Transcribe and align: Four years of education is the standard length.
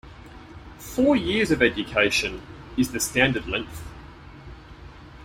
Four 0.79 1.15
years 1.15 1.51
of 1.51 1.61
education 1.61 2.41
is 2.75 2.91
the 2.91 2.99
standard 2.99 3.45
length. 3.47 3.83